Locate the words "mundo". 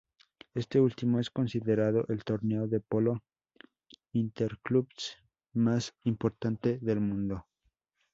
7.01-7.45